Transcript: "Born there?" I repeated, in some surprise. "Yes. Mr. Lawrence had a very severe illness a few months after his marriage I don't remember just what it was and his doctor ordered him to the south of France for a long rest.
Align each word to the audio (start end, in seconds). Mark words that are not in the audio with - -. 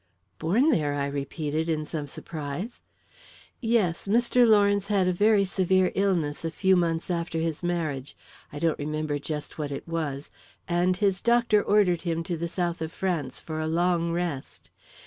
"Born 0.39 0.71
there?" 0.71 0.95
I 0.95 1.05
repeated, 1.05 1.69
in 1.69 1.85
some 1.85 2.07
surprise. 2.07 2.81
"Yes. 3.61 4.07
Mr. 4.07 4.47
Lawrence 4.47 4.87
had 4.87 5.07
a 5.07 5.13
very 5.13 5.45
severe 5.45 5.91
illness 5.93 6.43
a 6.43 6.49
few 6.49 6.75
months 6.75 7.11
after 7.11 7.37
his 7.37 7.61
marriage 7.61 8.17
I 8.51 8.57
don't 8.57 8.79
remember 8.79 9.19
just 9.19 9.59
what 9.59 9.71
it 9.71 9.87
was 9.87 10.31
and 10.67 10.97
his 10.97 11.21
doctor 11.21 11.61
ordered 11.61 12.01
him 12.01 12.23
to 12.23 12.35
the 12.35 12.47
south 12.47 12.81
of 12.81 12.91
France 12.91 13.41
for 13.41 13.59
a 13.59 13.67
long 13.67 14.11
rest. 14.11 14.71